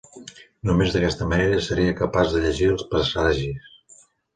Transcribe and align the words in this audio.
Només 0.69 0.95
d'aquesta 0.95 1.29
manera 1.35 1.61
seria 1.67 1.95
capaç 2.03 2.35
de 2.35 2.45
llegir 2.49 2.75
els 2.75 2.91
presagis. 2.95 4.07